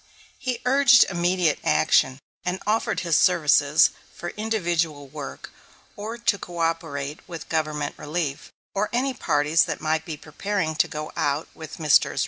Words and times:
He 0.39 0.63
urged 0.65 1.03
immediate 1.11 1.59
action, 1.63 2.17
and 2.43 2.59
offered 2.65 3.01
his 3.01 3.15
services 3.15 3.91
for 4.15 4.29
individual 4.29 5.07
work, 5.07 5.51
or 5.95 6.17
to 6.17 6.39
coöperate 6.39 7.19
with 7.27 7.49
Government 7.49 7.93
relief, 7.99 8.51
or 8.73 8.89
any 8.91 9.13
parties 9.13 9.65
that 9.65 9.79
might 9.79 10.03
be 10.03 10.17
preparing 10.17 10.73
to 10.77 10.87
go 10.87 11.11
out 11.15 11.49
with 11.53 11.77
Messrs. 11.79 12.19